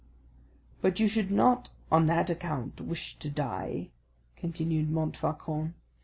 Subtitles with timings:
[0.81, 3.89] "But you should not on that account wish to die,"
[4.35, 5.75] continued Montfaucon.